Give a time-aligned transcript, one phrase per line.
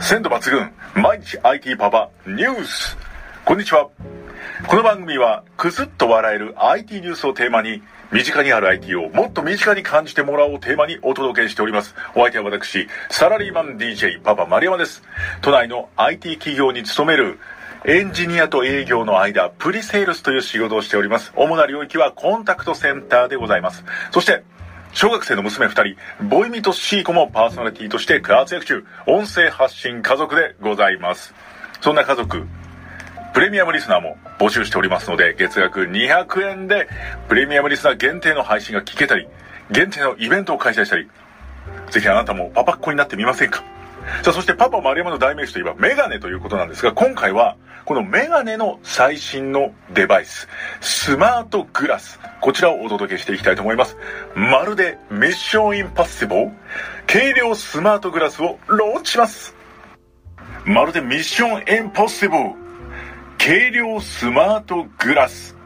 [0.00, 0.72] 鮮度抜群。
[0.94, 2.96] 毎日 IT パパニュース。
[3.44, 3.88] こんにちは。
[4.66, 7.82] この番組はクスッと笑える IT ニュースをテーマに
[8.12, 11.94] 身近にある IT をもっと身近に感じてもらおうテーマにお届けしております。
[12.14, 15.02] お相手は私サラリーマン DJ パパ丸山です。
[15.42, 17.38] 都内の IT 企業に勤める
[17.84, 21.32] エンジニアと営業の間、プリセールスという仕事をしております。
[21.36, 23.84] 主な領域はコンタクトセンターでございます。
[24.10, 24.42] そして、
[24.92, 31.34] 小学生の娘2人、ボイミとシーコもパーソナリティとして活躍中、音声発信家族でございます。
[31.80, 32.46] そんな家族、
[33.32, 36.88] プレミアムリスナーも募集しておりますので、月額200円で
[37.28, 39.28] プレミアムリスナー限定の配信が聞けたり、
[39.70, 41.08] 限定のイベントを開催したり、
[41.90, 43.62] ぜひあなたもパパっ子になってみませんか？
[44.22, 50.48] さあ、そしてパパ丸山の代名詞といえばメガネということなんですが、今回はこのメガネの最新のデバイス、
[50.80, 53.96] スマートグラス、こちらをお届けしていきたいと思います。
[54.34, 56.50] まるでミッションインパッシブル、
[57.06, 59.54] 軽量スマートグラスをローンチします。
[60.64, 62.50] まるでミッションインポッシブル、
[63.38, 65.57] 軽量スマートグラス。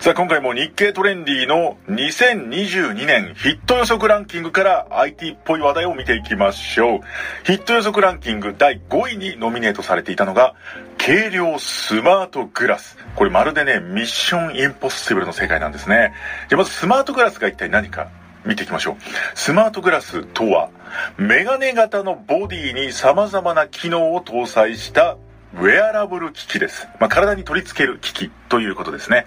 [0.00, 7.00] さあ今回も日経トレンディの2022年ヒット予測ランキングから IT っぽい話題を見ていきましょう。
[7.44, 10.54] ヒット予測ランキング第5位にノミネートされていたのが
[10.98, 12.96] 軽量スマートグラス。
[13.16, 16.12] これまるでね、ミッションインポッシブルの世界なんですね。
[16.48, 18.08] じゃまずスマートグラスが一体何か
[18.44, 18.96] 見ていきましょう。
[19.34, 20.70] スマートグラスとは、
[21.16, 25.16] メガネ型のボディに様々な機能を搭載した
[25.54, 26.88] ウェアラブル機器です。
[26.98, 29.26] まあ、体に取り付ける機器ということですね。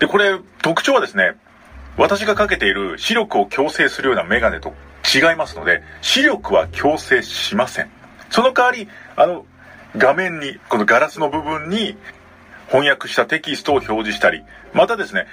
[0.00, 1.36] で、これ、特徴はですね、
[1.96, 4.74] 私がかけている視力を矯正するようなメガネと
[5.14, 7.90] 違いますので、視力は矯正しません。
[8.30, 9.46] その代わり、あの、
[9.96, 11.96] 画面に、このガラスの部分に
[12.68, 15.26] 翻訳したテキストを表示したり、またですね、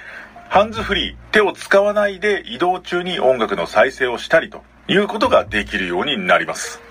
[0.48, 6.89] ハンズフリー、手を使わないで移動中に音楽の再生をしたりということができるようになります。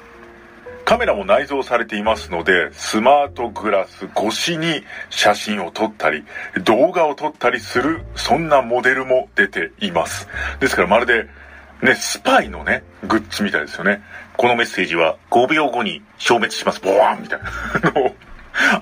[0.90, 6.26] カメラも内蔵されていますので、スマートグラス越しに写真を撮ったり、
[6.64, 10.28] 動画を撮ったりする、そんなモデルも出ています。
[10.60, 11.28] ですからまるで、
[11.84, 14.02] ね、スパイのね、グッズみたいですよね。
[14.36, 16.82] このメッセージは5秒後に消滅します。
[16.82, 17.52] ボワンみたいな。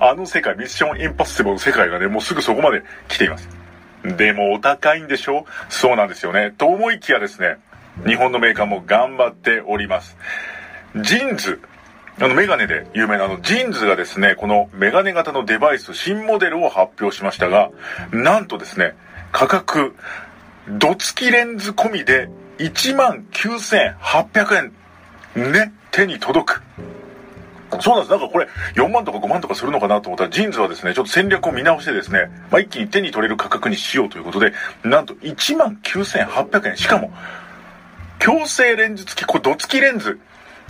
[0.00, 3.50] あの世界、ミッションインパッシブルの世界がね、もうすぐそこまで来ています。
[4.02, 5.44] でもお高いんでしょ？
[5.68, 6.54] そうなんですよね。
[6.56, 7.58] と思いきやですね、
[8.06, 10.16] 日本のメーカーも頑張っております。
[10.96, 11.60] JINS
[12.20, 17.70] あの、メガネで有名なあの、 JINS がですね、このメガネ型のデバイス、新モデルを発表しましたが、
[18.10, 18.94] なんとですね、
[19.30, 19.94] 価格、
[20.68, 24.72] 度付きレンズ込みで19,800
[25.36, 26.62] 円、ね、手に届く。
[27.80, 28.10] そうなんです。
[28.10, 34.52] なんかこれ、4万とか5万とかするのかなと思ったら、 JINS はですね、ちょっと戦略を見直してですね、まあ、一気に手に取れる価格にしようということで、
[34.82, 36.76] なんと19,800円。
[36.76, 37.12] しかも、
[38.18, 40.18] 矯正レンズ付き、これ、度付きレンズ。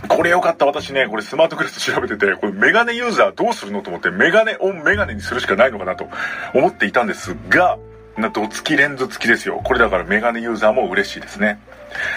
[0.07, 0.65] これよかった。
[0.65, 6.07] 私ね、これスマートグラス調べてて、これメガネユーザーどうするのと思って、メガネオンメガネにするしかないのかなと
[6.53, 7.77] 思っていたんですが、
[8.17, 9.61] なんと、度付きレンズ付きですよ。
[9.63, 11.59] これだからメガネユーザーも嬉しいですね。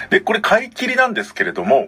[0.09, 1.87] で、これ買い切りなんですけれども、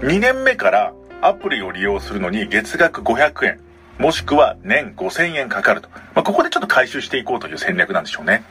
[0.00, 3.60] 2年目からアプリを利用するのに月額500円、
[3.98, 5.88] もしくは年5000円かかると。
[6.14, 8.44] まあ、ここでちょっと回収していこうという戦略なんでしょうね。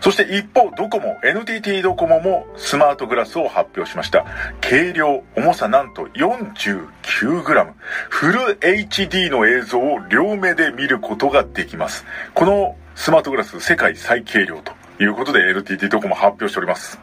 [0.00, 4.24] そして一方、ドコモ、NTT ドコモもスマートグラスを発表しました。
[4.60, 7.72] 軽量、重さなんと 49g。
[8.08, 12.04] フル HD の映像を両目で見ることができます。
[12.34, 16.98] このスマートグラス世界最軽量ということで NTT ドコモ発表しております。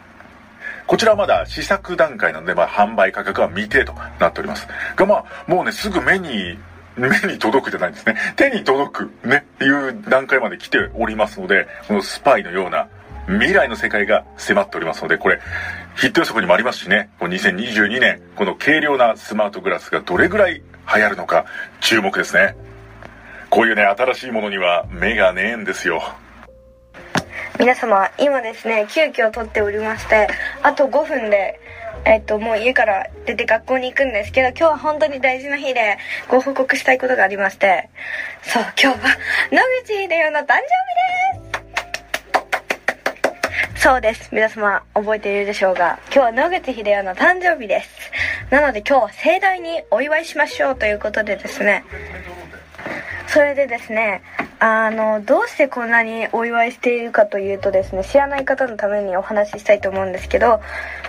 [0.88, 4.68] こちらはまだ試作段階なので、まあ、販売価格は未定となっております。
[4.96, 6.60] が、まあ、もうね、すぐ目に
[6.98, 8.16] 目に届くじゃないんですね。
[8.36, 12.88] 手に届く、ね、っていう段階まで来ておりますので、このスパイのような
[13.28, 15.40] 未来の世界が迫っておりますので、これ、
[15.96, 20.62] ヒット予測にもありますしね、この2022年、この軽量なスマートグラスがどれぐらい
[20.94, 21.46] 流行るのか、
[21.82, 22.56] 注目ですね。
[23.50, 26.04] こういうね、新しいものには目がねえんですよ。
[27.58, 30.28] 皆様、今ですね、急遽撮っておりまして、
[30.62, 31.60] あと5分で、
[32.06, 35.98] えっと、もう家から出て学校に行くんですけど、今日は本当に大事な日で
[36.30, 37.90] ご報告したいことがありまして、
[38.44, 39.18] そう、今日は
[39.52, 40.60] 野口英世の誕生日
[43.74, 44.30] ですそうです。
[44.32, 47.90] 皆様覚えているでしょうが、今日は野口英世の誕生日です。
[48.52, 51.84] なので今日は盛大にお祝いしましょうということでですね、
[53.28, 54.22] それでですね、
[54.60, 60.62] あの、どうしてこんなにお祝いしているかというとですね、知らない方のためにお話ししたいと思うんですけど、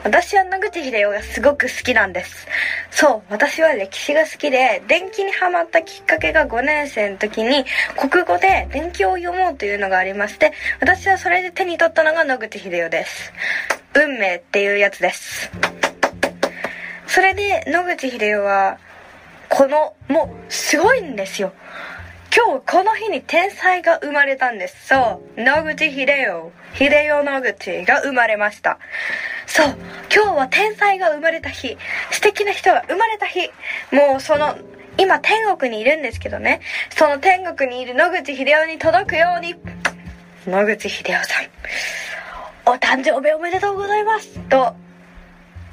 [0.03, 2.49] 私は野口英世がすごく好きなんです。
[2.91, 7.65] そう、私は歴史が好きで、電気にハマったきっかけが5年生の時に、
[7.97, 13.33] 国語で電気を読もうというのがありまして、私はそれで手に取ったのが野口英世です。
[13.95, 15.51] 運命っていうやつです。
[17.07, 18.79] それで野口英世は、
[19.49, 21.53] この、もう、すごいんですよ。
[22.37, 24.89] 今日この日に天才が生まれたんです。
[24.89, 25.43] そう。
[25.43, 26.53] 野口秀夫。
[26.75, 28.79] 秀夫野口が生まれました。
[29.47, 29.75] そう。
[30.15, 31.79] 今日は天才が生まれた日。
[32.11, 33.49] 素敵な人が生まれた日。
[33.91, 34.55] もうその、
[34.99, 36.61] 今天国にいるんですけどね。
[36.91, 39.55] その天国にいる野口秀夫に届くように、
[40.47, 41.47] 野口秀夫さん、
[42.67, 44.75] お誕生日おめでとうございますと、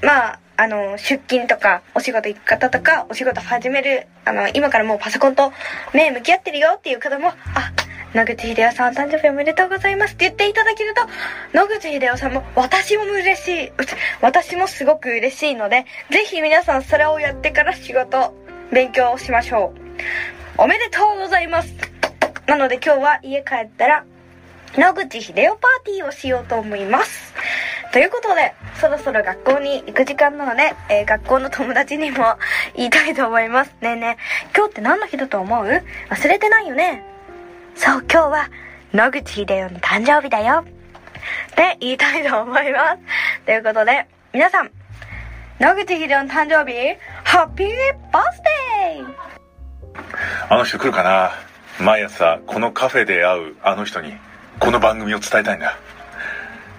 [0.02, 5.52] まあ、あの、出勤とか、お仕事行く方とか、お仕事始める、あの、今からもうパソコンと
[5.94, 7.34] 目向き合ってるよっていう方も、あ、
[8.14, 11.02] 野口秀夫さん誕生日おめでとうございますって言っていただけると、
[11.58, 13.72] 野口秀夫さんも、私も嬉しい、
[14.22, 18.36] 私もすごく嬉しいので、ぜひ皆さんそれをやってから仕事、
[18.72, 19.82] 勉強しましょう。
[20.58, 21.74] おめでとうございます。
[22.46, 24.06] なので今日は家帰ったら、
[24.76, 27.34] 野口秀夫パーティーをしようと思います。
[27.92, 32.38] ということで、そろそろ学校に行く時間なので、えー、学校の友達にも
[32.76, 33.76] 言いたいと思います。
[33.82, 35.84] ねえねえ、今日って何の日だと思う？
[36.10, 37.04] 忘れてないよね
[37.76, 38.50] そう、今日は
[38.94, 40.66] 野口秀夫の誕生日だよ。
[41.52, 43.00] って言いたいと思います。
[43.46, 44.72] ということで、皆さん、
[45.60, 47.70] 野口秀夫の誕生日、ハッピー
[48.12, 49.14] バースデー
[50.50, 51.32] あの人来るかな？
[51.80, 54.16] 毎朝、このカフェで会うあの人に、
[54.60, 55.78] この番組を伝えたいんだ。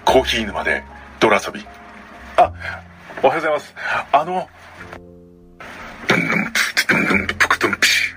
[0.04, 0.84] コーヒー沼で
[1.20, 1.66] 泥遊び。
[2.36, 2.52] あ、
[3.22, 3.74] おはようございます。
[4.12, 4.48] あの、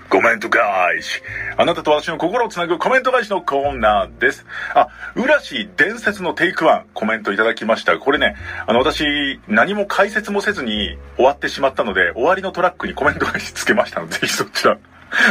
[0.10, 1.22] コメント返し。
[1.58, 4.46] あなたと私の心をつなぐコメント返しのコーナーです。
[4.74, 7.98] あ、浦氏伝説のテイクワンコメントいただきました。
[8.00, 8.36] これね、
[8.66, 14.78] あの私、何も解説もせずに終わってしまったので、終わりのトラックにコメント返しつけましたので、ぜひそちら。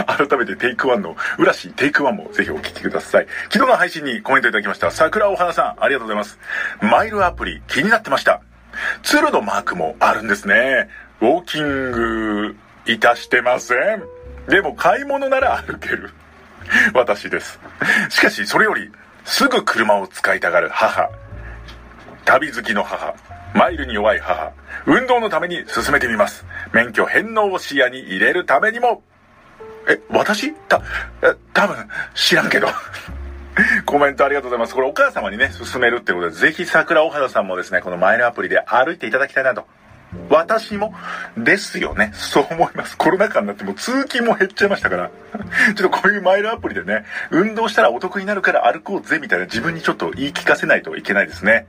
[0.07, 3.27] 改めて take one の、浦氏 take one もぜひお聞きください。
[3.51, 4.91] 昨日の配信にコメントいただきました。
[4.91, 6.39] 桜お花さん、ありがとうございます。
[6.81, 8.41] マイルアプリ気になってました。
[9.03, 10.89] 鶴のマークもあるんですね。
[11.21, 12.57] ウォーキング
[12.87, 14.03] いたしてません。
[14.49, 16.11] でも買い物なら歩ける。
[16.95, 17.59] 私です。
[18.09, 18.91] しかしそれより、
[19.25, 21.11] すぐ車を使いたがる母。
[22.25, 23.15] 旅好きの母。
[23.55, 24.53] マイルに弱い母。
[24.87, 26.45] 運動のために進めてみます。
[26.73, 29.03] 免許返納を視野に入れるためにも
[29.89, 30.53] え、私？
[30.69, 30.83] た、
[31.55, 31.77] 多分、
[32.15, 32.67] 知らんけど。
[33.87, 34.75] コメントありがとうございます。
[34.75, 39.67] これお母様にね、勧めるってことで、ぜひ桜お肌さんもですね、このマイルアプリで歩いていただきたいなと。
[40.31, 40.95] 私も、
[41.37, 42.11] ですよね。
[42.15, 42.97] そう思います。
[42.97, 45.11] コロナ禍になっても通勤も減っちゃいましたから。
[45.75, 51.67] ちょっとこういうマイルアプリでね、運動したらお得になるから歩こうぜみたいな自分にちょっと言い聞かせないといけないですね。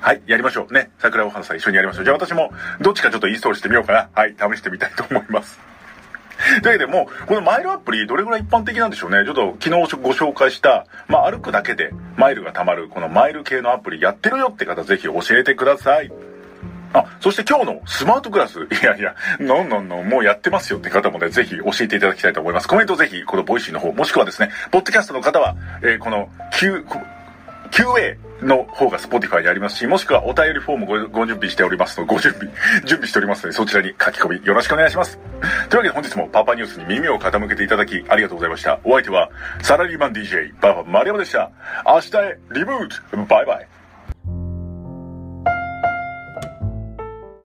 [0.00, 0.72] はい、やりましょう。
[0.72, 0.90] ね。
[0.98, 2.04] 桜お花さん一緒にやりましょう。
[2.04, 4.08] じゃあ私も、どっちかちょっとインストールしてみようかな。
[4.14, 5.73] はい、試してみたいと思います。
[6.62, 9.24] というわけでもう、このマイルアプリどれぐらい一般的なんでしょうね。
[9.24, 16.12] ちょっと昨日ご紹介した、まあ歩くだけでマイルが貯まる、このマイル系のアプリやってるよって方ぜひ教えてください。
[16.94, 18.60] あ、そして今日のスマートグラス。
[18.60, 22.68] いやいや、のんのんのんもうやってますよって方もね、ぜひ教えていただきたいと思います。
[22.68, 26.86] コメントぜひ、この Voicy の方、もしくはですね、ポッドキャストの方は、えー、この Q、
[27.70, 32.52] QA の方が Spotify でありますし、もしくはお便りフォームごご準備しておりますの、ご準備、
[32.84, 35.18] 準備しておりますので、そちらに書き込みよろしくお願いします。
[35.68, 38.80] というわけで本日もパパニュースに耳を傾けていただきありがとうございました。
[38.84, 39.30] お相手は
[39.62, 41.50] サラリーマン DJ ババ丸山でした。
[41.86, 43.68] 明日へリブートバイバイ